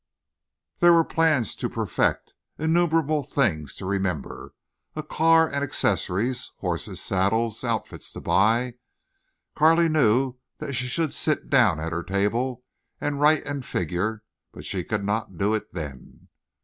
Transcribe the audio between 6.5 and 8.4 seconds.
horses, saddles, outfits to